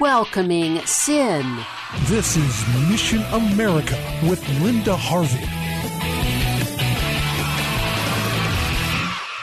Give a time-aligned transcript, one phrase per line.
[0.00, 1.56] Welcoming sin.
[2.06, 3.96] This is Mission America
[4.28, 5.63] with Linda Harvey.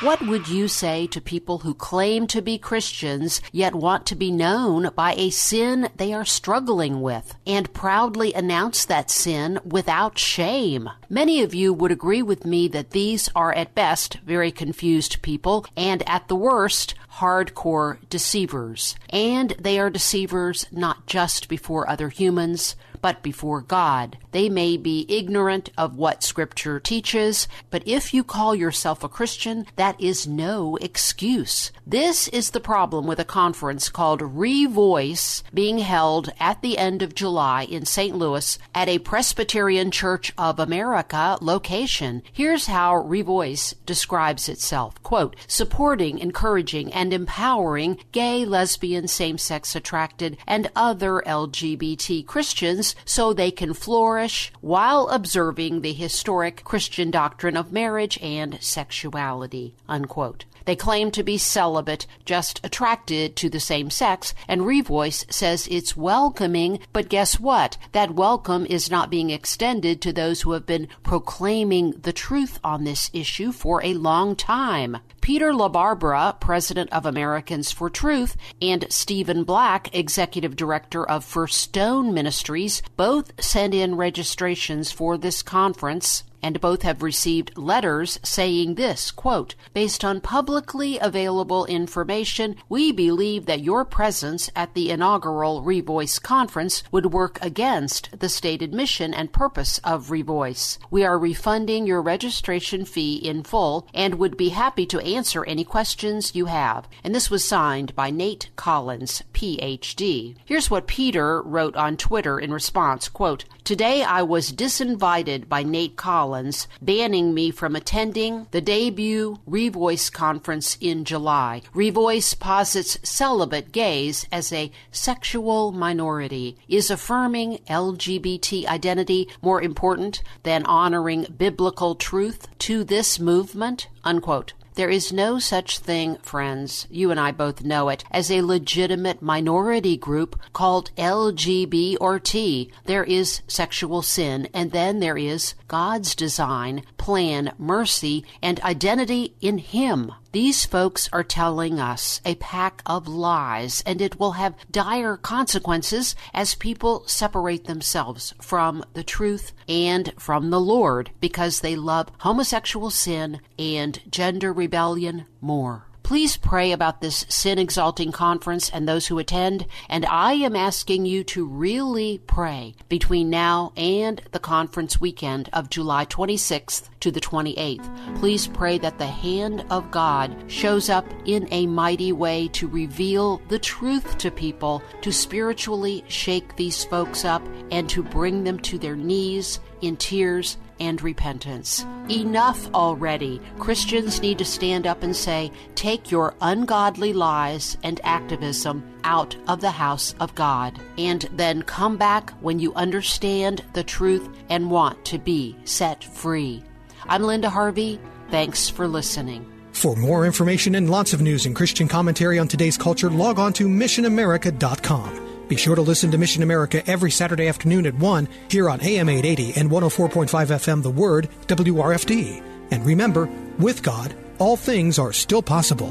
[0.00, 4.30] What would you say to people who claim to be Christians yet want to be
[4.30, 10.88] known by a sin they are struggling with and proudly announce that sin without shame?
[11.10, 15.66] Many of you would agree with me that these are at best very confused people
[15.76, 18.96] and at the worst hardcore deceivers.
[19.10, 24.18] And they are deceivers not just before other humans, but before God.
[24.32, 29.66] They may be ignorant of what Scripture teaches, but if you call yourself a Christian,
[29.76, 31.72] that is no excuse.
[31.86, 37.14] This is the problem with a conference called Revoice being held at the end of
[37.14, 38.16] July in St.
[38.16, 42.22] Louis at a Presbyterian Church of America location.
[42.32, 45.02] Here's how Revoice describes itself.
[45.02, 53.50] Quote, supporting, encouraging, and empowering gay, lesbian, same-sex attracted, and other LGBT Christians so they
[53.50, 59.74] can flourish while observing the historic Christian doctrine of marriage and sexuality.
[59.88, 60.44] Unquote.
[60.66, 65.96] They claim to be celibate, just attracted to the same sex, and Revoice says it's
[65.96, 67.76] welcoming, but guess what?
[67.92, 72.84] That welcome is not being extended to those who have been proclaiming the truth on
[72.84, 74.98] this issue for a long time.
[75.20, 82.14] Peter LaBarbera, president of Americans for Truth, and Stephen Black, executive director of First Stone
[82.14, 89.10] Ministries, both sent in registrations for this conference and both have received letters saying this
[89.10, 96.20] quote based on publicly available information we believe that your presence at the inaugural revoice
[96.20, 100.78] conference would work against the stated mission and purpose of revoice.
[100.90, 105.64] We are refunding your registration fee in full and would be happy to answer any
[105.64, 111.76] questions you have and this was signed by nate collins phd here's what peter wrote
[111.76, 117.76] on twitter in response quote today i was disinvited by nate collins banning me from
[117.76, 121.62] attending the debut Revoice conference in July.
[121.74, 126.56] Revoice posits celibate gays as a sexual minority.
[126.68, 133.88] Is affirming LGBT identity more important than honoring biblical truth to this movement?
[134.04, 134.52] Unquote.
[134.74, 139.20] There is no such thing, friends, you and I both know it, as a legitimate
[139.20, 142.70] minority group called LGB or T.
[142.84, 149.58] There is sexual sin, and then there is God's design, plan, mercy, and identity in
[149.58, 150.12] Him.
[150.32, 156.14] These folks are telling us a pack of lies, and it will have dire consequences
[156.32, 162.90] as people separate themselves from the truth and from the Lord because they love homosexual
[162.90, 165.89] sin and gender rebellion more.
[166.10, 171.06] Please pray about this sin exalting conference and those who attend, and I am asking
[171.06, 177.20] you to really pray between now and the conference weekend of July 26th to the
[177.20, 178.18] 28th.
[178.18, 183.40] Please pray that the hand of God shows up in a mighty way to reveal
[183.46, 188.80] the truth to people, to spiritually shake these folks up, and to bring them to
[188.80, 191.84] their knees in tears and repentance.
[192.08, 193.40] Enough already.
[193.58, 199.60] Christians need to stand up and say, Take your ungodly lies and activism out of
[199.60, 205.04] the house of God, and then come back when you understand the truth and want
[205.04, 206.64] to be set free.
[207.04, 208.00] I'm Linda Harvey.
[208.30, 209.46] Thanks for listening.
[209.72, 213.52] For more information and lots of news and Christian commentary on today's culture, log on
[213.54, 215.29] to missionamerica.com.
[215.50, 219.08] Be sure to listen to Mission America every Saturday afternoon at 1 here on AM
[219.08, 222.40] 880 and 104.5 FM The Word, WRFD.
[222.70, 225.90] And remember, with God, all things are still possible.